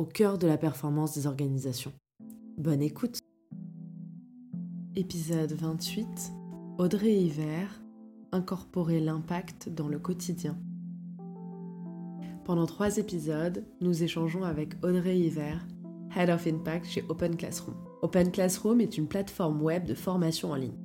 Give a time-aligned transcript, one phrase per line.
[0.00, 1.92] au cœur de la performance des organisations.
[2.56, 3.18] Bonne écoute
[4.96, 6.32] Épisode 28
[6.78, 7.82] Audrey Hiver
[8.32, 10.56] Incorporer l'impact dans le quotidien.
[12.46, 15.66] Pendant trois épisodes, nous échangeons avec Audrey Hiver,
[16.16, 17.76] Head of Impact chez Open Classroom.
[18.00, 20.78] Open Classroom est une plateforme web de formation en ligne.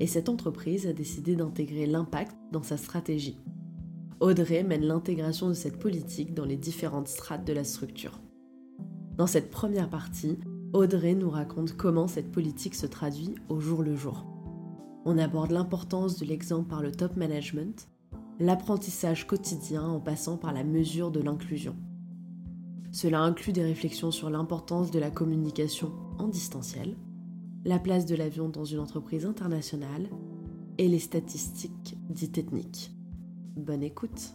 [0.00, 3.38] Et cette entreprise a décidé d'intégrer l'impact dans sa stratégie.
[4.20, 8.20] Audrey mène l'intégration de cette politique dans les différentes strates de la structure.
[9.20, 10.38] Dans cette première partie,
[10.72, 14.24] Audrey nous raconte comment cette politique se traduit au jour le jour.
[15.04, 17.90] On aborde l'importance de l'exemple par le top management,
[18.38, 21.76] l'apprentissage quotidien en passant par la mesure de l'inclusion.
[22.92, 26.96] Cela inclut des réflexions sur l'importance de la communication en distanciel,
[27.66, 30.08] la place de l'avion dans une entreprise internationale
[30.78, 32.90] et les statistiques dites ethniques.
[33.54, 34.32] Bonne écoute.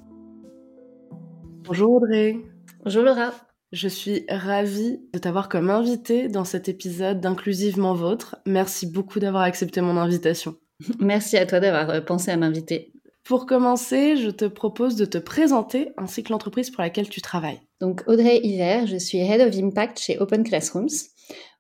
[1.64, 2.38] Bonjour Audrey.
[2.84, 3.32] Bonjour Laura.
[3.72, 8.38] Je suis ravie de t'avoir comme invitée dans cet épisode d'Inclusivement Vôtre.
[8.46, 10.56] Merci beaucoup d'avoir accepté mon invitation.
[11.00, 12.94] Merci à toi d'avoir euh, pensé à m'inviter.
[13.24, 17.60] Pour commencer, je te propose de te présenter ainsi que l'entreprise pour laquelle tu travailles.
[17.82, 20.90] Donc Audrey Hiver, je suis Head of Impact chez Open Classrooms.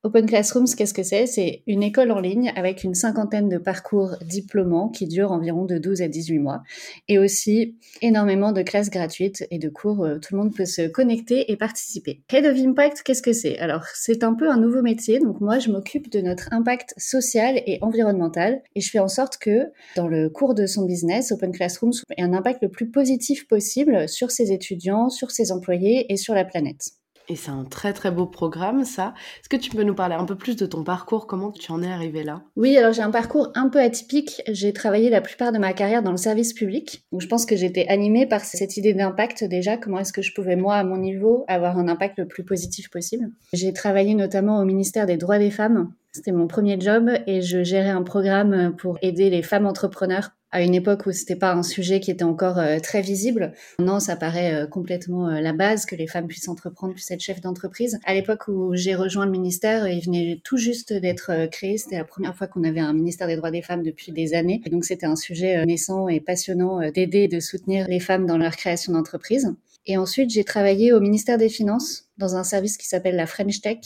[0.06, 1.26] Open Classrooms, qu'est-ce que c'est?
[1.26, 5.80] C'est une école en ligne avec une cinquantaine de parcours diplômants qui durent environ de
[5.80, 6.62] 12 à 18 mois
[7.08, 10.88] et aussi énormément de classes gratuites et de cours où tout le monde peut se
[10.88, 12.22] connecter et participer.
[12.32, 13.58] Head of Impact, qu'est-ce que c'est?
[13.58, 15.18] Alors, c'est un peu un nouveau métier.
[15.18, 19.40] Donc moi, je m'occupe de notre impact social et environnemental et je fais en sorte
[19.40, 23.48] que dans le cours de son business, Open Classrooms ait un impact le plus positif
[23.48, 26.92] possible sur ses étudiants, sur ses employés et sur la planète.
[27.28, 29.16] Et c'est un très très beau programme, ça.
[29.40, 31.26] Est-ce que tu peux nous parler un peu plus de ton parcours?
[31.26, 32.44] Comment tu en es arrivé là?
[32.56, 34.44] Oui, alors j'ai un parcours un peu atypique.
[34.48, 37.04] J'ai travaillé la plupart de ma carrière dans le service public.
[37.12, 39.76] Donc je pense que j'étais animée par cette idée d'impact déjà.
[39.76, 42.92] Comment est-ce que je pouvais, moi, à mon niveau, avoir un impact le plus positif
[42.92, 43.32] possible?
[43.54, 45.92] J'ai travaillé notamment au ministère des droits des femmes.
[46.12, 50.62] C'était mon premier job et je gérais un programme pour aider les femmes entrepreneurs à
[50.62, 53.52] une époque où c'était pas un sujet qui était encore euh, très visible.
[53.78, 57.20] Non, ça paraît euh, complètement euh, la base que les femmes puissent entreprendre, puissent être
[57.20, 58.00] chefs d'entreprise.
[58.06, 61.78] À l'époque où j'ai rejoint le ministère, il venait tout juste d'être créé.
[61.78, 64.62] C'était la première fois qu'on avait un ministère des droits des femmes depuis des années.
[64.66, 68.38] Et donc c'était un sujet naissant et passionnant d'aider et de soutenir les femmes dans
[68.38, 69.54] leur création d'entreprise.
[69.88, 73.62] Et ensuite, j'ai travaillé au ministère des Finances dans un service qui s'appelle la French
[73.62, 73.78] Tech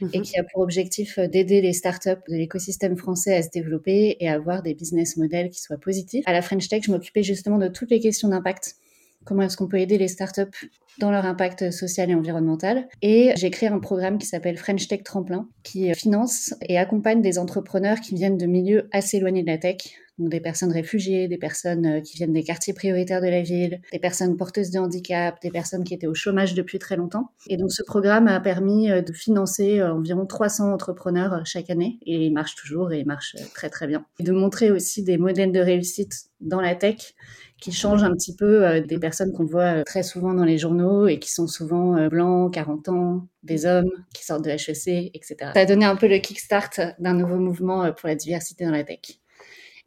[0.00, 0.22] et mhm.
[0.22, 4.34] qui a pour objectif d'aider les startups de l'écosystème français à se développer et à
[4.34, 6.24] avoir des business models qui soient positifs.
[6.26, 8.76] À la French Tech, je m'occupais justement de toutes les questions d'impact.
[9.24, 10.68] Comment est-ce qu'on peut aider les startups
[10.98, 12.88] dans leur impact social et environnemental.
[13.00, 17.38] Et j'ai créé un programme qui s'appelle French Tech Tremplin, qui finance et accompagne des
[17.38, 19.78] entrepreneurs qui viennent de milieux assez éloignés de la tech,
[20.18, 23.80] donc des personnes réfugiées, des personnes euh, qui viennent des quartiers prioritaires de la ville,
[23.92, 27.30] des personnes porteuses de handicap, des personnes qui étaient au chômage depuis très longtemps.
[27.48, 31.98] Et donc ce programme a permis euh, de financer euh, environ 300 entrepreneurs chaque année
[32.04, 34.04] et il marche toujours et il marche très très bien.
[34.20, 37.14] Et de montrer aussi des modèles de réussite dans la tech
[37.62, 41.18] qui changent un petit peu des personnes qu'on voit très souvent dans les journaux et
[41.18, 45.36] qui sont souvent blancs, 40 ans, des hommes qui sortent de HEC, etc.
[45.54, 48.82] Ça a donné un peu le kickstart d'un nouveau mouvement pour la diversité dans la
[48.82, 49.20] tech.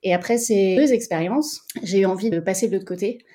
[0.03, 3.25] Et après ces deux expériences, j'ai eu envie de passer de l'autre côté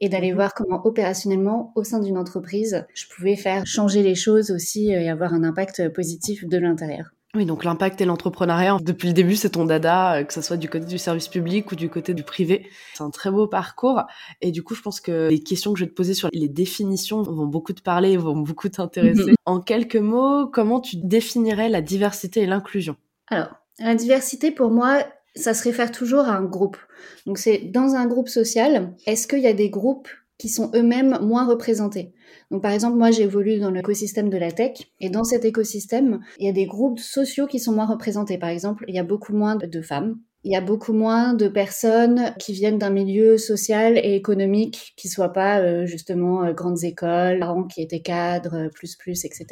[0.00, 4.50] et d'aller voir comment opérationnellement, au sein d'une entreprise, je pouvais faire changer les choses
[4.50, 7.10] aussi et avoir un impact positif de l'intérieur.
[7.36, 10.56] Oui, donc l'impact et l'entrepreneuriat, depuis le début, c'est ton dada, euh, que ce soit
[10.56, 12.66] du côté du service public ou du côté du privé.
[12.94, 14.02] C'est un très beau parcours.
[14.40, 16.48] Et du coup, je pense que les questions que je vais te poser sur les
[16.48, 19.34] définitions vont beaucoup te parler, vont beaucoup t'intéresser.
[19.46, 22.96] en quelques mots, comment tu définirais la diversité et l'inclusion?
[23.28, 25.04] Alors, la diversité, pour moi,
[25.36, 26.76] ça se réfère toujours à un groupe.
[27.26, 30.08] Donc c'est dans un groupe social, est-ce qu'il y a des groupes
[30.40, 32.14] qui sont eux-mêmes moins représentés.
[32.50, 36.46] Donc par exemple, moi j'évolue dans l'écosystème de la tech et dans cet écosystème, il
[36.46, 38.38] y a des groupes sociaux qui sont moins représentés.
[38.38, 41.46] Par exemple, il y a beaucoup moins de femmes, il y a beaucoup moins de
[41.46, 46.84] personnes qui viennent d'un milieu social et économique qui soient pas euh, justement euh, grandes
[46.84, 49.46] écoles, parents qui étaient cadres, plus plus, etc.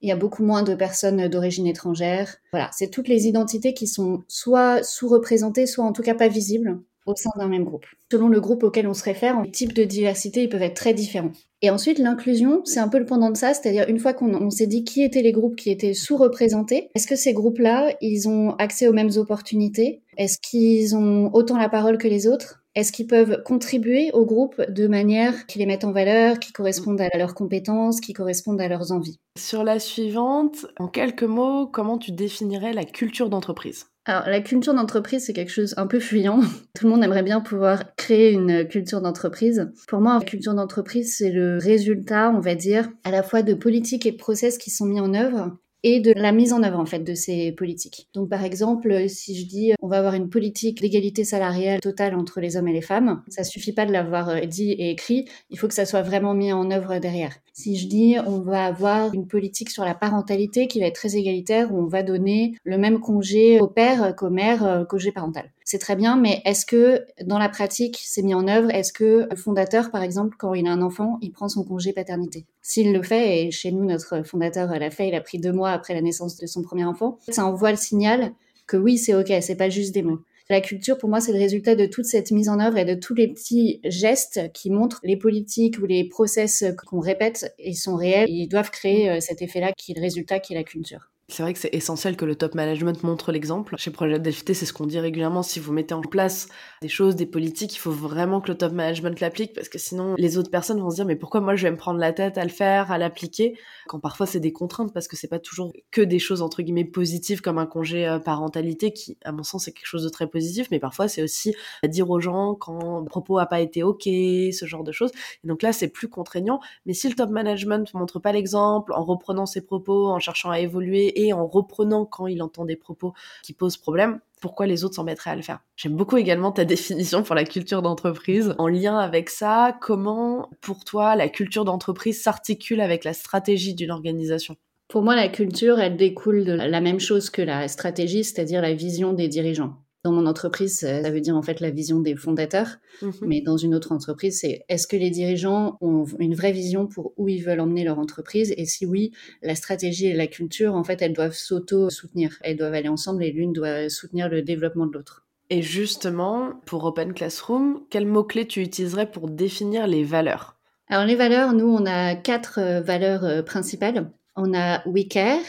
[0.00, 2.36] Il y a beaucoup moins de personnes d'origine étrangère.
[2.52, 6.78] Voilà, c'est toutes les identités qui sont soit sous-représentées, soit en tout cas pas visibles
[7.08, 7.86] au sein d'un même groupe.
[8.12, 10.94] Selon le groupe auquel on se réfère, les types de diversité ils peuvent être très
[10.94, 11.32] différents.
[11.60, 14.68] Et ensuite, l'inclusion, c'est un peu le pendant de ça, c'est-à-dire une fois qu'on s'est
[14.68, 18.86] dit qui étaient les groupes qui étaient sous-représentés, est-ce que ces groupes-là, ils ont accès
[18.86, 20.02] aux mêmes opportunités?
[20.16, 22.62] Est-ce qu'ils ont autant la parole que les autres?
[22.76, 27.00] Est-ce qu'ils peuvent contribuer au groupe de manière qui les mette en valeur, qui correspondent
[27.00, 29.18] à leurs compétences, qui correspondent à leurs envies?
[29.36, 33.86] Sur la suivante, en quelques mots, comment tu définirais la culture d'entreprise?
[34.08, 36.40] Alors, la culture d'entreprise, c'est quelque chose un peu fuyant.
[36.74, 39.70] Tout le monde aimerait bien pouvoir créer une culture d'entreprise.
[39.86, 43.52] Pour moi, la culture d'entreprise, c'est le résultat, on va dire, à la fois de
[43.52, 46.78] politiques et de process qui sont mis en œuvre et de la mise en œuvre
[46.78, 48.08] en fait de ces politiques.
[48.14, 52.40] Donc par exemple, si je dis on va avoir une politique d'égalité salariale totale entre
[52.40, 55.58] les hommes et les femmes, ça suffit pas de l'avoir euh, dit et écrit, il
[55.58, 57.34] faut que ça soit vraiment mis en œuvre derrière.
[57.52, 61.16] Si je dis on va avoir une politique sur la parentalité qui va être très
[61.16, 65.50] égalitaire où on va donner le même congé au père qu'au mère, euh, congé parental
[65.68, 68.70] c'est très bien, mais est-ce que dans la pratique, c'est mis en œuvre?
[68.70, 71.92] Est-ce que le fondateur, par exemple, quand il a un enfant, il prend son congé
[71.92, 72.46] paternité?
[72.62, 75.72] S'il le fait, et chez nous, notre fondateur l'a fait, il a pris deux mois
[75.72, 78.32] après la naissance de son premier enfant, ça envoie le signal
[78.66, 80.20] que oui, c'est OK, c'est pas juste des mots.
[80.48, 82.94] La culture, pour moi, c'est le résultat de toute cette mise en œuvre et de
[82.94, 87.96] tous les petits gestes qui montrent les politiques ou les process qu'on répète, ils sont
[87.96, 88.30] réels.
[88.30, 91.10] Ils doivent créer euh, cet effet-là qui est le résultat, qui est la culture.
[91.30, 93.74] C'est vrai que c'est essentiel que le top management montre l'exemple.
[93.76, 95.42] Chez Projet Delphité, c'est ce qu'on dit régulièrement.
[95.42, 96.48] Si vous mettez en place
[96.80, 100.14] des choses, des politiques, il faut vraiment que le top management l'applique parce que sinon,
[100.16, 102.38] les autres personnes vont se dire, mais pourquoi moi je vais me prendre la tête
[102.38, 103.58] à le faire, à l'appliquer?
[103.88, 106.86] Quand parfois c'est des contraintes parce que c'est pas toujours que des choses entre guillemets
[106.86, 110.28] positives comme un congé euh, parentalité qui, à mon sens, est quelque chose de très
[110.28, 111.54] positif, mais parfois c'est aussi
[111.84, 115.10] dire aux gens quand le propos a pas été ok, ce genre de choses.
[115.44, 116.58] Donc là, c'est plus contraignant.
[116.86, 120.58] Mais si le top management montre pas l'exemple en reprenant ses propos, en cherchant à
[120.60, 123.12] évoluer et en reprenant quand il entend des propos
[123.42, 125.60] qui posent problème, pourquoi les autres s'en mettraient à le faire?
[125.76, 128.54] J'aime beaucoup également ta définition pour la culture d'entreprise.
[128.58, 133.90] En lien avec ça, comment pour toi la culture d'entreprise s'articule avec la stratégie d'une
[133.90, 134.56] organisation?
[134.88, 138.72] Pour moi, la culture, elle découle de la même chose que la stratégie, c'est-à-dire la
[138.72, 139.74] vision des dirigeants.
[140.08, 143.12] Dans mon entreprise, ça veut dire en fait la vision des fondateurs, mhm.
[143.26, 147.12] mais dans une autre entreprise, c'est est-ce que les dirigeants ont une vraie vision pour
[147.18, 148.54] où ils veulent emmener leur entreprise?
[148.56, 149.12] Et si oui,
[149.42, 153.30] la stratégie et la culture, en fait, elles doivent s'auto-soutenir, elles doivent aller ensemble et
[153.30, 155.26] l'une doit soutenir le développement de l'autre.
[155.50, 160.56] Et justement, pour Open Classroom, quels mots-clés tu utiliserais pour définir les valeurs?
[160.88, 164.10] Alors les valeurs, nous, on a quatre euh, valeurs euh, principales.
[164.36, 165.44] On a We Care,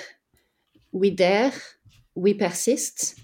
[0.92, 1.54] We Dare,
[2.18, 3.16] We Persist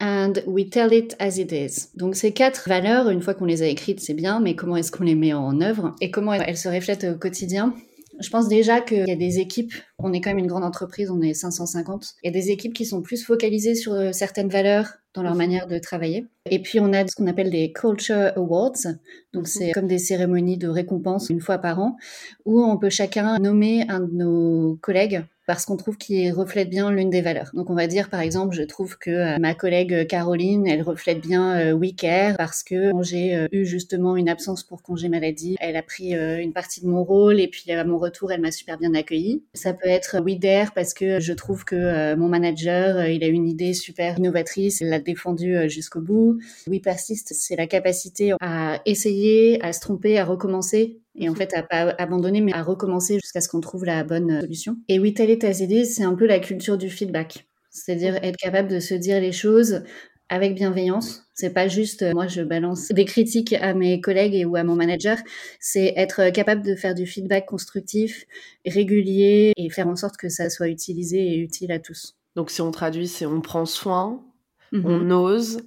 [0.00, 1.90] and we tell it as it is.
[1.94, 4.92] Donc ces quatre valeurs, une fois qu'on les a écrites, c'est bien, mais comment est-ce
[4.92, 7.74] qu'on les met en œuvre et comment elles se reflètent au quotidien?
[8.20, 11.10] Je pense déjà qu'il y a des équipes, on est quand même une grande entreprise,
[11.10, 14.48] on est 550, il y a des équipes qui sont plus focalisées sur euh, certaines
[14.48, 16.26] valeurs dans leur manière de travailler.
[16.48, 18.86] Et puis on a ce qu'on appelle des Culture Awards,
[19.32, 21.96] donc c'est comme des cérémonies de récompense une fois par an,
[22.44, 26.90] où on peut chacun nommer un de nos collègues parce qu'on trouve qu'il reflète bien
[26.90, 27.50] l'une des valeurs.
[27.54, 31.20] Donc on va dire par exemple, je trouve que euh, ma collègue Caroline, elle reflète
[31.20, 35.56] bien euh, We Care parce que j'ai euh, eu justement une absence pour congé maladie,
[35.60, 38.40] elle a pris euh, une partie de mon rôle et puis à mon retour, elle
[38.40, 39.42] m'a super bien accueillie.
[39.54, 43.46] Ça peut être We Dare parce que je trouve que mon manager, il a une
[43.46, 46.38] idée super innovatrice, il l'a défendue jusqu'au bout.
[46.66, 51.54] We Persist, c'est la capacité à essayer, à se tromper, à recommencer et en fait
[51.54, 54.76] à pas abandonner mais à recommencer jusqu'à ce qu'on trouve la bonne euh, solution.
[54.88, 57.46] Et oui, telle est idée, c'est un peu la culture du feedback.
[57.70, 59.82] C'est-à-dire être capable de se dire les choses
[60.28, 61.24] avec bienveillance.
[61.34, 64.64] C'est pas juste euh, moi je balance des critiques à mes collègues et ou à
[64.64, 65.18] mon manager,
[65.60, 68.24] c'est être capable de faire du feedback constructif,
[68.66, 72.16] régulier et faire en sorte que ça soit utilisé et utile à tous.
[72.36, 74.24] Donc si on traduit, c'est on prend soin,
[74.72, 75.62] on ose,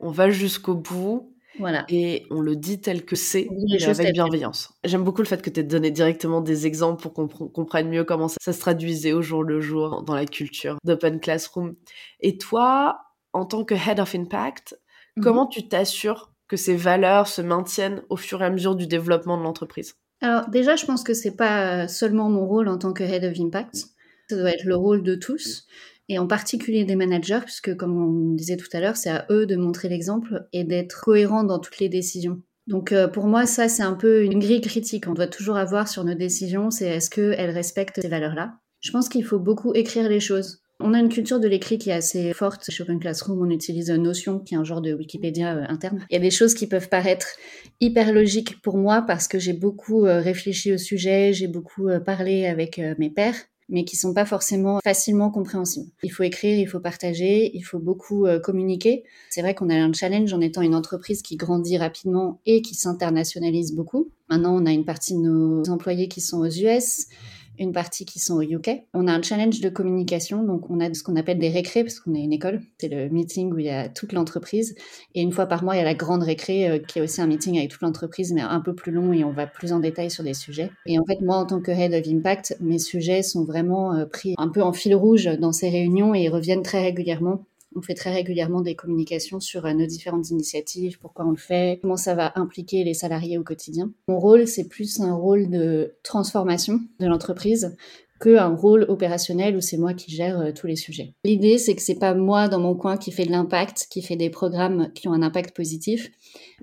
[0.00, 1.29] on va jusqu'au bout
[1.60, 1.84] voilà.
[1.88, 3.48] Et on le dit tel que c'est,
[3.86, 4.72] avec bienveillance.
[4.84, 8.04] J'aime beaucoup le fait que tu aies donné directement des exemples pour qu'on comprenne mieux
[8.04, 11.76] comment ça, se traduisait au jour le jour dans la culture d'Open Classroom.
[12.20, 13.00] Et toi,
[13.32, 14.78] en tant que Head of Impact,
[15.16, 15.24] mhm.
[15.24, 19.38] comment tu t'assures que ces valeurs se maintiennent au fur et à mesure du développement
[19.38, 19.94] de l'entreprise?
[20.20, 23.38] Alors déjà, je pense que c'est pas seulement mon rôle en tant que Head of
[23.38, 23.86] Impact.
[24.28, 25.66] Ça doit être le rôle de tous
[26.10, 29.46] et en particulier des managers, puisque comme on disait tout à l'heure, c'est à eux
[29.46, 32.42] de montrer l'exemple et d'être cohérents dans toutes les décisions.
[32.66, 35.06] Donc euh, pour moi, ça c'est un peu une grille critique.
[35.06, 38.54] On doit toujours avoir sur nos décisions, c'est est-ce qu'elles respectent ces valeurs-là.
[38.80, 40.62] Je pense qu'il faut beaucoup écrire les choses.
[40.80, 42.68] On a une culture de l'écrit qui est assez forte.
[42.70, 46.04] Chez Open Classroom, on utilise Notion, qui est un genre de Wikipédia euh, interne.
[46.10, 47.28] Il y a des choses qui peuvent paraître
[47.80, 52.46] hyper logiques pour moi parce que j'ai beaucoup euh, réfléchi au sujet, j'ai beaucoup parlé
[52.46, 53.36] avec mes pairs.
[53.70, 55.90] Mais qui sont pas forcément facilement compréhensibles.
[56.02, 59.04] Il faut écrire, il faut partager, il faut beaucoup euh, communiquer.
[59.30, 62.74] C'est vrai qu'on a un challenge en étant une entreprise qui grandit rapidement et qui
[62.74, 64.10] s'internationalise beaucoup.
[64.28, 67.06] Maintenant, on a une partie de nos employés qui sont aux US
[67.58, 68.84] une partie qui sont au UK.
[68.94, 72.00] On a un challenge de communication, donc on a ce qu'on appelle des récrés, parce
[72.00, 72.60] qu'on est une école.
[72.78, 74.74] C'est le meeting où il y a toute l'entreprise.
[75.14, 77.20] Et une fois par mois, il y a la grande récré, euh, qui est aussi
[77.20, 79.80] un meeting avec toute l'entreprise, mais un peu plus long et on va plus en
[79.80, 80.70] détail sur des sujets.
[80.86, 84.06] Et en fait, moi, en tant que Head of Impact, mes sujets sont vraiment euh,
[84.06, 87.44] pris un peu en fil rouge dans ces réunions et ils reviennent très régulièrement.
[87.76, 91.78] On fait très régulièrement des communications sur euh, nos différentes initiatives, pourquoi on le fait,
[91.80, 93.92] comment ça va impliquer les salariés au quotidien.
[94.08, 97.76] Mon rôle, c'est plus un rôle de transformation de l'entreprise
[98.20, 101.14] qu'un rôle opérationnel où c'est moi qui gère euh, tous les sujets.
[101.24, 104.16] L'idée, c'est que c'est pas moi dans mon coin qui fait de l'impact, qui fait
[104.16, 106.10] des programmes qui ont un impact positif.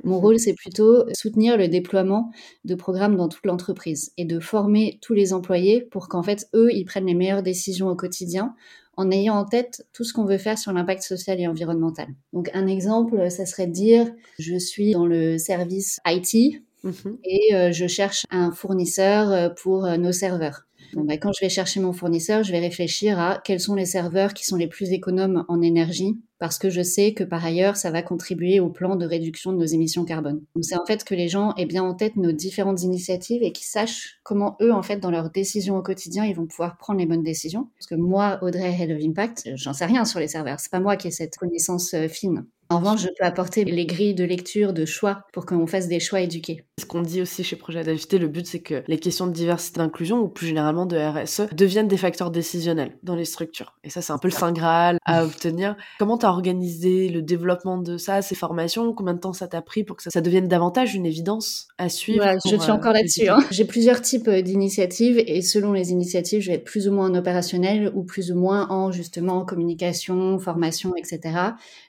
[0.04, 2.32] Mon rôle, c'est plutôt soutenir le déploiement
[2.64, 6.70] de programmes dans toute l'entreprise et de former tous les employés pour qu'en fait, eux,
[6.72, 8.54] ils prennent les meilleures décisions au quotidien
[8.98, 12.08] en ayant en tête tout ce qu'on veut faire sur l'impact social et environnemental.
[12.34, 17.18] Donc un exemple, ça serait de dire, je suis dans le service IT mhm.
[17.24, 20.64] et euh, je cherche un fournisseur euh, pour euh, nos serveurs.
[20.94, 24.34] Bah, quand je vais chercher mon fournisseur, je vais réfléchir à quels sont les serveurs
[24.34, 27.92] qui sont les plus économes en énergie parce que je sais que par ailleurs, ça
[27.92, 30.42] va contribuer au plan de réduction de nos émissions carbone.
[30.56, 33.52] Donc c'est en fait que les gens aient bien en tête nos différentes initiatives et
[33.52, 37.00] qu'ils sachent comment eux, en fait, dans leurs décisions au quotidien, ils vont pouvoir prendre
[37.00, 37.70] les bonnes décisions.
[37.78, 40.60] Parce que moi, Audrey, Head of Impact, j'en sais rien sur les serveurs.
[40.60, 42.46] C'est pas moi qui ai cette connaissance euh, fine.
[42.70, 46.02] En revanche, je peux apporter les grilles de lecture, de choix, pour qu'on fasse des
[46.02, 46.67] choix éduqués.
[46.80, 49.80] Ce qu'on dit aussi chez Projet Adapté, le but, c'est que les questions de diversité
[49.80, 53.74] d'inclusion, ou plus généralement de RSE, deviennent des facteurs décisionnels dans les structures.
[53.84, 55.76] Et ça, c'est un peu le Saint Graal à obtenir.
[55.98, 58.94] Comment t'as organisé le développement de ça, ces formations?
[58.94, 62.24] Combien de temps ça t'a pris pour que ça, devienne davantage une évidence à suivre
[62.46, 63.28] Je suis encore euh, là-dessus.
[63.28, 63.40] Hein.
[63.50, 67.10] J'ai plusieurs types euh, d'initiatives, et selon les initiatives, je vais être plus ou moins
[67.10, 71.40] en opérationnel, ou plus ou moins en, justement, communication, formation, etc.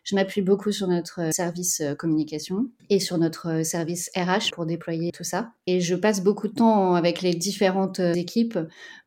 [0.05, 4.65] Je m'appuie beaucoup sur notre euh, service communication et sur notre service RH pour
[5.13, 5.53] tout ça.
[5.67, 8.59] Et je passe beaucoup de temps avec les différentes équipes.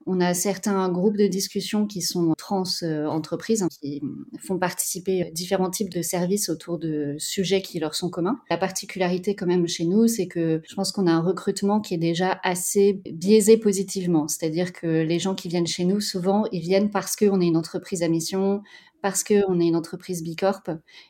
[0.07, 2.63] On a certains groupes de discussion qui sont trans
[3.07, 4.01] entreprises, hein, qui
[4.39, 8.39] font participer différents types de services autour de sujets qui leur sont communs.
[8.49, 11.93] La particularité quand même chez nous, c'est que je pense qu'on a un recrutement qui
[11.93, 14.27] est déjà assez biaisé positivement.
[14.27, 17.57] C'est-à-dire que les gens qui viennent chez nous, souvent, ils viennent parce qu'on est une
[17.57, 18.63] entreprise à mission,
[19.01, 20.63] parce qu'on est une entreprise Bicorp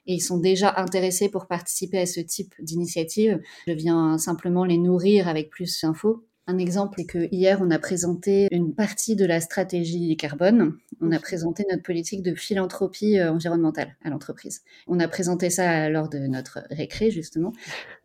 [0.08, 3.40] et ils sont déjà intéressés pour participer à ce type d'initiative.
[3.68, 6.26] Je viens simplement les nourrir avec plus d'infos.
[6.48, 10.74] Un exemple est que hier, on a présenté une partie de la stratégie carbone.
[11.00, 14.64] On a présenté notre politique de philanthropie euh, environnementale à l'entreprise.
[14.88, 17.54] On a présenté ça lors de notre récré, justement.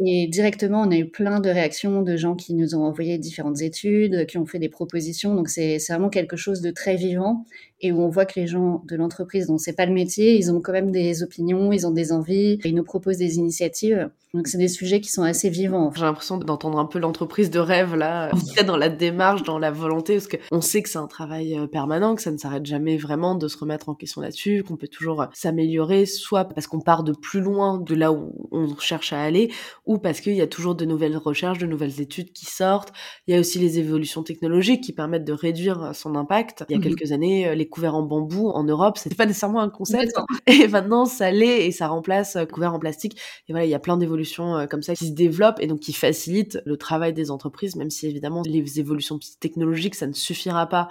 [0.01, 3.63] Et directement, on a eu plein de réactions de gens qui nous ont envoyé différentes
[3.63, 5.35] études, qui ont fait des propositions.
[5.35, 7.45] Donc, c'est vraiment quelque chose de très vivant
[7.81, 10.51] et où on voit que les gens de l'entreprise dont c'est pas le métier, ils
[10.51, 14.11] ont quand même des opinions, ils ont des envies, ils nous proposent des initiatives.
[14.33, 15.93] Donc c'est des sujets qui sont assez vivants.
[15.95, 18.26] J'ai l'impression d'entendre un peu l'entreprise de rêve là,
[18.67, 22.15] dans la démarche, dans la volonté, parce qu'on sait que c'est un travail euh, permanent,
[22.15, 25.23] que ça ne s'arrête jamais vraiment de se remettre en question là-dessus, qu'on peut toujours
[25.23, 29.23] euh, s'améliorer, soit parce qu'on part de plus loin de là où on cherche à
[29.23, 29.51] aller,
[29.85, 32.93] ou parce qu'il y a toujours de nouvelles recherches, de nouvelles études qui sortent.
[33.27, 36.65] Il y a aussi les évolutions technologiques qui permettent de réduire son impact.
[36.69, 36.85] Il y a mhm.
[36.85, 40.13] quelques années, les couverts en bambou en Europe, c'était pas nécessairement un concept.
[40.47, 43.19] Et maintenant, ça l'est et ça remplace euh, couverts en plastique.
[43.49, 45.81] Et voilà, il y a plein d'évolutions euh, comme ça qui se développent et donc
[45.81, 50.67] qui facilitent le travail des entreprises, même si évidemment les évolutions technologiques, ça ne suffira
[50.69, 50.89] pas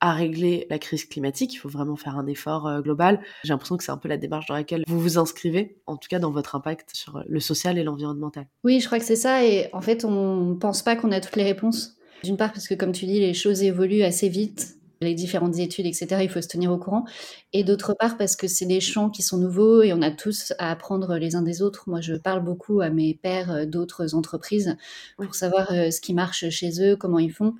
[0.00, 1.54] à régler la crise climatique.
[1.54, 3.20] Il faut vraiment faire un effort euh, global.
[3.44, 6.08] J'ai l'impression que c'est un peu la démarche dans laquelle vous vous inscrivez, en tout
[6.08, 8.46] cas dans votre impact sur le social et l'environnemental.
[8.62, 9.44] Oui, je crois que c'est ça.
[9.44, 11.96] Et en fait, on pense pas qu'on a toutes les réponses.
[12.24, 15.86] D'une part, parce que comme tu dis, les choses évoluent assez vite les différentes études,
[15.86, 16.18] etc.
[16.22, 17.04] Il faut se tenir au courant.
[17.52, 20.52] Et d'autre part, parce que c'est des champs qui sont nouveaux et on a tous
[20.58, 21.84] à apprendre les uns des autres.
[21.88, 24.76] Moi, je parle beaucoup à mes pairs euh, d'autres entreprises
[25.16, 27.54] pour savoir euh, ce qui marche chez eux, comment ils font.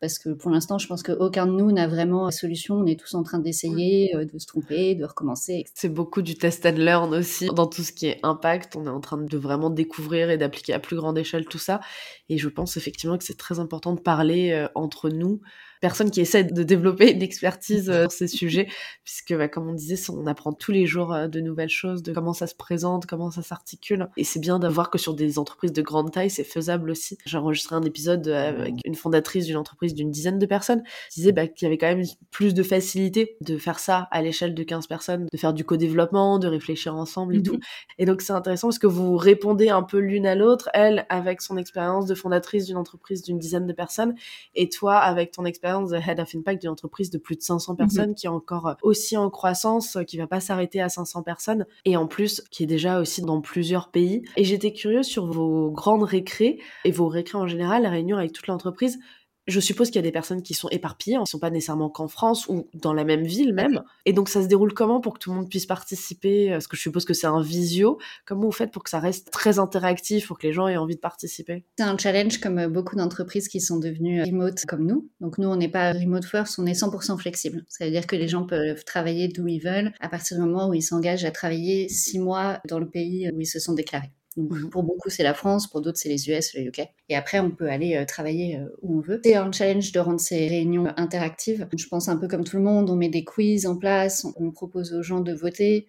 [0.00, 2.74] Parce que pour l'instant, je pense qu'aucun de nous n'a vraiment la solution.
[2.74, 5.64] On est tous en train d'essayer, euh, de se tromper, de recommencer.
[5.74, 7.46] C'est beaucoup du test and learn aussi.
[7.46, 10.72] Dans tout ce qui est impact, on est en train de vraiment découvrir et d'appliquer
[10.72, 11.80] à plus grande échelle tout ça.
[12.28, 15.40] Et je pense effectivement que c'est très important de parler entre nous
[15.82, 18.68] personne qui essaie de développer une expertise euh, sur ces sujets,
[19.04, 22.12] puisque bah, comme on disait, on apprend tous les jours euh, de nouvelles choses, de
[22.12, 24.08] comment ça se présente, comment ça s'articule.
[24.16, 27.18] Et c'est bien d'avoir que sur des entreprises de grande taille, c'est faisable aussi.
[27.26, 31.20] J'ai enregistré un épisode euh, avec une fondatrice d'une entreprise d'une dizaine de personnes qui
[31.20, 34.54] disait bah, qu'il y avait quand même plus de facilité de faire ça à l'échelle
[34.54, 37.44] de 15 personnes, de faire du co-développement, de réfléchir ensemble et mhm.
[37.44, 37.58] tout.
[37.98, 41.42] Et donc c'est intéressant parce que vous répondez un peu l'une à l'autre, elle avec
[41.42, 44.14] son expérience de fondatrice d'une entreprise d'une dizaine de personnes
[44.54, 47.74] et toi avec ton expérience de Head of Impact d'une entreprise de plus de 500
[47.74, 48.14] personnes mhm.
[48.14, 52.06] qui est encore aussi en croissance, qui va pas s'arrêter à 500 personnes et en
[52.06, 54.22] plus qui est déjà aussi dans plusieurs pays.
[54.36, 58.32] Et j'étais curieuse sur vos grandes récré et vos récrés en général, la réunion avec
[58.32, 58.98] toute l'entreprise.
[59.46, 61.50] Je suppose qu'il y a des personnes qui sont éparpillées, hein, qui ne sont pas
[61.50, 63.82] nécessairement qu'en France ou dans la même ville même.
[64.06, 66.76] Et donc ça se déroule comment pour que tout le monde puisse participer Parce que
[66.76, 67.98] je suppose que c'est un visio.
[68.24, 70.94] Comment vous faites pour que ça reste très interactif, pour que les gens aient envie
[70.94, 71.64] de participer?
[71.78, 75.08] C'est un challenge comme beaucoup d'entreprises qui sont devenues remote comme nous.
[75.20, 77.64] Donc nous, on n'est pas remote first, on est 100% flexible.
[77.68, 80.68] Ça veut dire que les gens peuvent travailler d'où ils veulent à partir du moment
[80.68, 84.12] où ils s'engagent à travailler six mois dans le pays où ils se sont déclarés.
[84.36, 84.70] Mhm.
[84.70, 86.88] Pour beaucoup, c'est la France, pour d'autres, c'est les US, le UK.
[87.08, 89.20] Et après, on peut aller euh, travailler euh, où on veut.
[89.24, 91.68] C'est un challenge de rendre ces réunions interactives.
[91.76, 94.50] Je pense un peu comme tout le monde, on met des quiz en place, on,
[94.50, 95.86] propose aux gens de voter,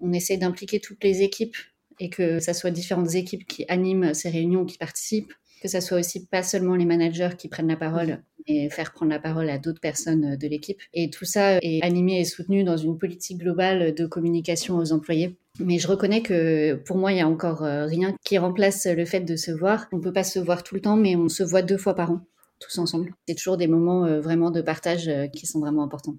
[0.00, 1.56] on essaie d'impliquer toutes les équipes
[2.00, 5.32] et que ça soit différentes équipes qui animent ces réunions, qui participent,
[5.62, 9.10] que ça soit aussi pas seulement les managers qui prennent la parole, et faire prendre
[9.10, 10.80] la parole à d'autres personnes de l'équipe.
[10.92, 15.38] Et tout ça est animé et soutenu dans une politique globale de communication aux employés
[15.60, 19.04] mais je reconnais que pour moi, il y a encore euh, rien qui remplace le
[19.04, 19.86] fait de se voir.
[19.92, 22.10] On peut pas se voir tout le temps, mais on se voit deux fois par
[22.10, 22.20] an,
[22.58, 23.14] tous ensemble.
[23.28, 26.16] C'est toujours des moments euh, vraiment de partage euh, qui sont vraiment importants.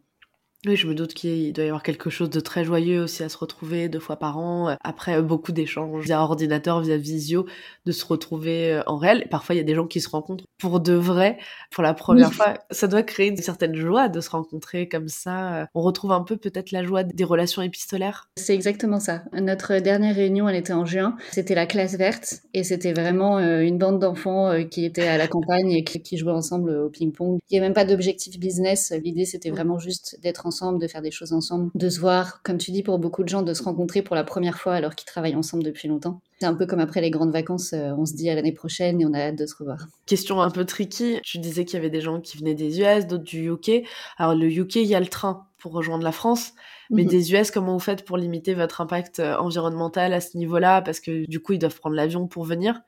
[0.68, 3.30] Oui, je me doute qu'il doit y avoir quelque chose de très joyeux aussi à
[3.30, 7.46] se retrouver deux fois par an, après beaucoup d'échanges via ordinateur, via visio,
[7.86, 9.28] de se retrouver en réel.
[9.30, 11.38] parfois, il y a des gens qui se rencontrent pour de vrai,
[11.72, 12.56] pour la première fois.
[12.72, 15.68] Ça doit créer une certaine joie de se rencontrer comme ça.
[15.76, 18.30] On retrouve un peu peut-être la joie des relations épistolaires.
[18.38, 19.24] C'est exactement ça.
[19.34, 21.16] Notre dernière réunion, elle était en juin.
[21.32, 25.72] C'était la classe verte et c'était vraiment une bande d'enfants qui étaient à la campagne
[25.72, 27.38] et qui jouaient ensemble au ping-pong.
[27.50, 28.92] Il n'y a même pas d'objectif business.
[29.04, 32.58] L'idée, c'était vraiment juste d'être ensemble de faire des choses ensemble, de se voir, comme
[32.58, 35.06] tu dis pour beaucoup de gens, de se rencontrer pour la première fois alors qu'ils
[35.06, 36.22] travaillent ensemble depuis longtemps.
[36.40, 39.00] C'est un peu comme après les grandes vacances, euh, on se dit à l'année prochaine
[39.00, 39.88] et on a hâte de se revoir.
[40.06, 43.08] Question un peu tricky, tu disais qu'il y avait des gens qui venaient des US,
[43.08, 43.86] d'autres du UK.
[44.18, 46.54] Alors le UK, il y a le train pour rejoindre la France.
[46.92, 47.10] Mais mhm.
[47.10, 50.82] des US, comment vous faites pour limiter votre impact euh, environnemental à ce niveau-là?
[50.82, 52.82] Parce que du coup, ils doivent prendre l'avion pour venir.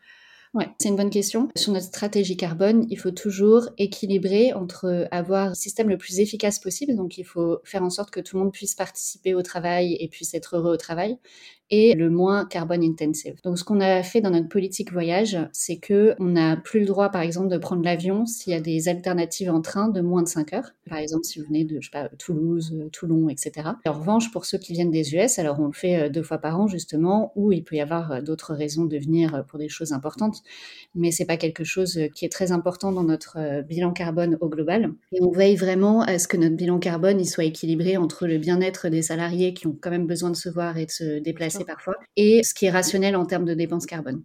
[0.54, 1.50] Ouais, c'est une bonne question.
[1.56, 6.58] Sur notre stratégie carbone, il faut toujours équilibrer entre avoir le système le plus efficace
[6.60, 9.98] possible, donc il faut faire en sorte que tout le monde puisse participer au travail
[10.00, 11.18] et puisse être heureux au travail,
[11.70, 13.36] et le moins carbone intensive.
[13.44, 16.86] Donc ce qu'on a fait dans notre politique voyage, c'est que on n'a plus le
[16.86, 20.24] droit par exemple de prendre l'avion s'il y a des alternatives en train de moins
[20.24, 20.72] de 5 heures.
[20.90, 23.70] Par exemple si vous venez de je sais pas Toulouse, Toulon, etc.
[23.86, 26.38] en revanche pour ceux qui viennent des US, alors on le fait euh, deux fois
[26.38, 29.60] par an justement, où il peut y avoir euh, d'autres raisons de venir euh, pour
[29.60, 30.42] des choses importantes,
[30.96, 34.92] mais c'est pas quelque chose qui est très important dans notre bilan carbone au global.
[35.12, 38.38] Et on veille vraiment à ce que notre bilan carbone il soit équilibré entre le
[38.38, 41.57] bien-être des salariés qui ont quand même besoin de se voir et de se déplacer
[41.66, 44.24] parfois, et ce qui est rationnel en termes de dépenses carbone.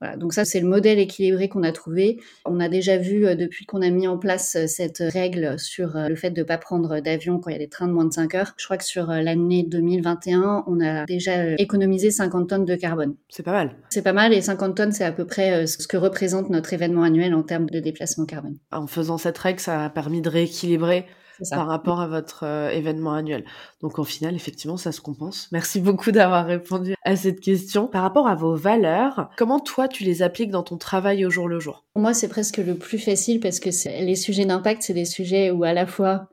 [0.00, 2.20] Voilà, donc ça c'est le modèle équilibré qu'on a trouvé.
[2.44, 5.96] On a déjà vu euh, depuis qu'on a mis en place euh, cette règle sur
[5.96, 7.92] euh, le fait de ne pas prendre d'avion quand il y a des trains de
[7.92, 8.54] moins de 5 heures.
[8.58, 13.16] Je crois que sur l'année 2021, on a déjà économisé 50 tonnes de carbone.
[13.28, 13.74] C'est pas mal.
[13.90, 17.02] C'est pas mal et 50 tonnes c'est à peu près ce que représente notre événement
[17.02, 18.56] annuel en termes de déplacement carbone.
[18.70, 21.06] En faisant cette règle, ça a permis de rééquilibrer
[21.50, 23.44] par rapport à votre euh, événement annuel.
[23.80, 25.48] Donc au final, effectivement, ça se compense.
[25.52, 27.86] Merci beaucoup d'avoir répondu à cette question.
[27.86, 31.48] Par rapport à vos valeurs, comment toi tu les appliques dans ton travail au jour
[31.48, 31.84] le jour?
[31.94, 33.70] Pour moi, c'est presque le plus facile parce que
[34.02, 36.28] les sujets d'impact, c'est des sujets où à la fois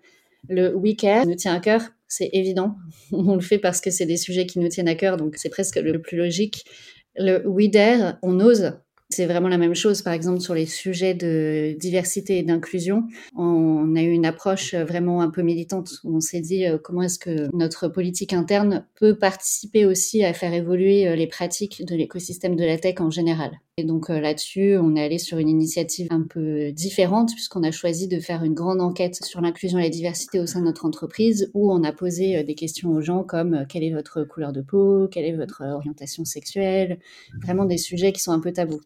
[0.47, 2.75] le we care nous tient à cœur, c'est évident.
[3.11, 5.49] On le fait parce que c'est des sujets qui nous tiennent à cœur, donc c'est
[5.49, 6.65] presque le plus logique.
[7.17, 8.73] Le we dare, on ose
[9.09, 13.03] c'est vraiment la même chose, par exemple, sur les sujets de diversité et d'inclusion.
[13.35, 15.99] On a eu une approche vraiment un peu militante.
[16.03, 20.53] on s'est dit euh, comment est-ce que notre politique interne peut participer aussi à faire
[20.53, 23.51] évoluer euh, les pratiques de l'écosystème de la tech en général.
[23.77, 27.71] Et donc euh, là-dessus, on est allé sur une initiative un peu différente puisqu'on a
[27.71, 30.85] choisi de faire une grande enquête sur l'inclusion et la diversité au sein de notre
[30.85, 34.61] entreprise où on a posé des questions aux gens comme quelle est votre couleur de
[34.61, 36.99] peau, quelle est votre orientation sexuelle,
[37.43, 38.81] vraiment des sujets qui sont un peu tabous.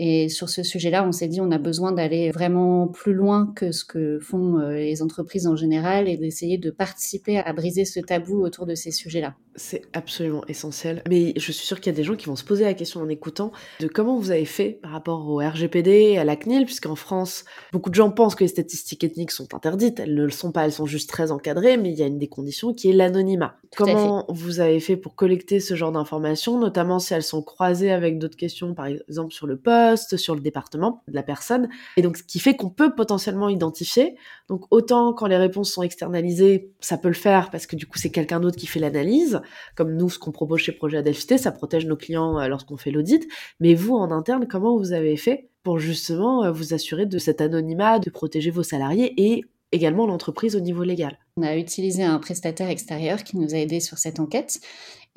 [0.00, 3.72] Et sur ce sujet-là, on s'est dit on a besoin d'aller vraiment plus loin que
[3.72, 7.98] ce que font euh, les entreprises en général et d'essayer de participer à briser ce
[7.98, 9.34] tabou autour de ces sujets-là.
[9.58, 11.02] C'est absolument essentiel.
[11.08, 13.00] Mais je suis sûre qu'il y a des gens qui vont se poser la question
[13.00, 16.94] en écoutant de comment vous avez fait par rapport au RGPD, à la CNIL, puisqu'en
[16.94, 20.00] France, beaucoup de gens pensent que les statistiques ethniques sont interdites.
[20.00, 22.18] Elles ne le sont pas, elles sont juste très encadrées, mais il y a une
[22.18, 23.56] des conditions qui est l'anonymat.
[23.76, 28.18] Comment vous avez fait pour collecter ce genre d'informations, notamment si elles sont croisées avec
[28.18, 31.68] d'autres questions, par exemple sur le poste, sur le département de la personne?
[31.96, 34.16] Et donc, ce qui fait qu'on peut potentiellement identifier.
[34.48, 37.98] Donc, autant quand les réponses sont externalisées, ça peut le faire parce que du coup,
[37.98, 39.40] c'est quelqu'un d'autre qui fait l'analyse
[39.74, 42.90] comme nous, ce qu'on propose chez Projet Adelphité, ça protège nos clients euh, lorsqu'on fait
[42.90, 43.26] l'audit.
[43.60, 47.40] Mais vous, en interne, comment vous avez fait pour justement euh, vous assurer de cet
[47.40, 51.18] anonymat, de protéger vos salariés et également l'entreprise au niveau légal.
[51.36, 54.60] On a utilisé un prestataire extérieur qui nous a aidés sur cette enquête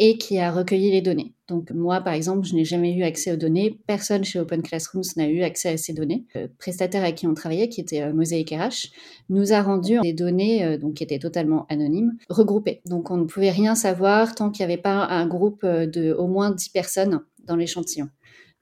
[0.03, 1.33] et qui a recueilli les données.
[1.47, 3.79] Donc moi, par exemple, je n'ai jamais eu accès aux données.
[3.85, 6.25] Personne chez Open Classrooms n'a eu accès à ces données.
[6.33, 8.89] Le prestataire avec qui on travaillait, qui était euh, Mosaic RH,
[9.29, 12.81] nous a rendu des données euh, donc qui étaient totalement anonymes, regroupées.
[12.85, 16.13] Donc on ne pouvait rien savoir tant qu'il n'y avait pas un groupe euh, de
[16.13, 18.09] au moins 10 personnes dans l'échantillon.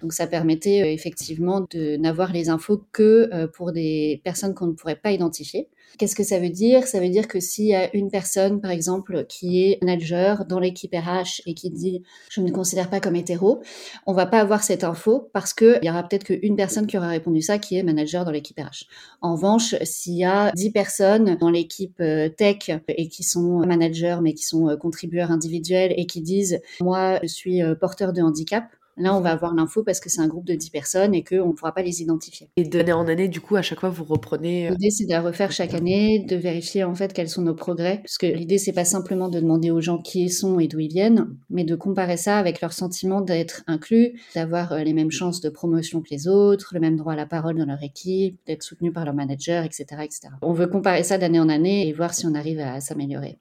[0.02, 4.95] Donc ça permettait effectivement de n'avoir les infos que pour des personnes qu'on ne pourrait
[4.95, 5.67] pas identifier.
[5.97, 6.88] Qu'est-ce que ça veut dire?
[6.88, 10.60] Ça veut dire que s'il y a une personne, par exemple, qui est manager dans
[10.60, 13.62] l'équipe RH et qui dit je ne me considère pas comme hétéro,
[14.06, 16.97] on va pas avoir cette info parce que il y aura peut-être qu'une personne qui
[16.97, 18.86] aura répondu ça qui est manager dans l'équipe RH.
[19.21, 24.19] En revanche, s'il y a 10 personnes dans l'équipe euh, tech et qui sont managers
[24.21, 28.65] mais qui sont contributeurs individuels et qui disent moi je suis porteur de handicap,
[29.00, 31.48] Là, on va avoir l'info parce que c'est un groupe de 10 personnes et qu'on
[31.48, 32.50] ne pourra pas les identifier.
[32.58, 34.68] Et d'année en année, du coup, à chaque fois, vous reprenez.
[34.68, 37.56] Euh, l'idée, c'est de la refaire chaque année, de vérifier en fait quels sont nos
[37.56, 38.00] progrès.
[38.04, 40.80] Parce que l'idée, c'est pas simplement de demander aux gens qui ils sont et d'où
[40.80, 45.12] ils viennent, mais de comparer ça avec leur sentiment d'être inclus, d'avoir euh, les mêmes
[45.12, 48.38] chances de promotion que les autres, le même droit à la parole dans leur équipe,
[48.46, 50.28] d'être soutenu par leur manager, etc., etc.
[50.42, 53.38] On veut comparer ça d'année en année et voir si on arrive à s'améliorer.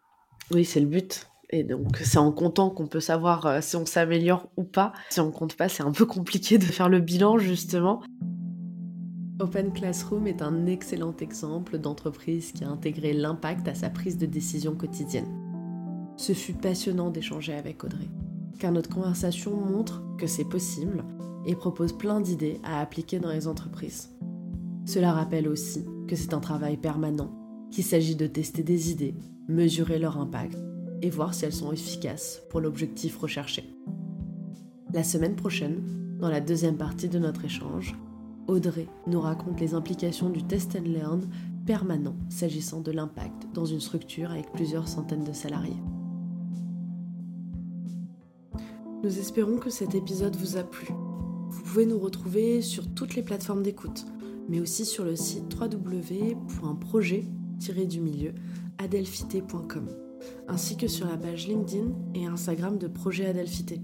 [0.53, 1.27] Oui, c'est le but.
[1.51, 4.93] Et donc, c'est en comptant qu'on peut savoir euh, si on s'améliore ou pas.
[5.11, 8.03] Si on compte pas, c'est un peu compliqué de faire le bilan, justement.
[9.41, 14.27] Open Classroom est un excellent exemple d'entreprise qui a intégré l'impact à sa prise de
[14.27, 15.29] décision quotidienne.
[16.17, 18.09] Ce fut passionnant d'échanger avec Audrey,
[18.59, 21.05] car notre conversation montre que c'est possible
[21.47, 24.11] et propose plein d'idées à appliquer dans les entreprises.
[24.85, 27.31] Cela rappelle aussi que c'est un travail permanent,
[27.71, 29.15] qu'il s'agit de tester des idées,
[29.47, 30.59] mesurer leur impact
[31.03, 33.65] et voir si elles sont efficaces pour l'objectif recherché.
[34.93, 35.83] La semaine prochaine,
[36.19, 37.95] dans la deuxième partie de notre échange,
[38.47, 41.29] Audrey nous raconte les implications du test and learn
[41.67, 45.77] permanent s'agissant de l'impact dans une structure avec plusieurs centaines de salariés.
[49.05, 50.89] Nous espérons que cet épisode vous a plu.
[51.51, 54.07] Vous pouvez nous retrouver sur toutes les plateformes d'écoute,
[54.49, 58.35] mais aussi sur le site www.projet-du-milieu
[58.79, 60.08] adelphité.com
[60.49, 63.81] ainsi que sur la page LinkedIn et Instagram de Projet Adelphité.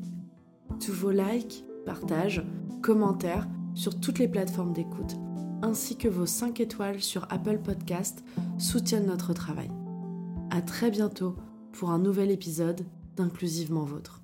[0.80, 2.44] Tous vos likes, partages,
[2.82, 5.16] commentaires sur toutes les plateformes d'écoute,
[5.62, 8.24] ainsi que vos 5 étoiles sur Apple Podcast
[8.58, 9.70] soutiennent notre travail.
[10.50, 11.36] À très bientôt
[11.72, 14.23] pour un nouvel épisode d'Inclusivement Vôtre.